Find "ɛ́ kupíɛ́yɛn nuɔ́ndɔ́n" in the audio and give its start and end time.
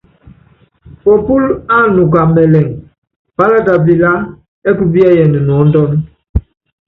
4.67-5.91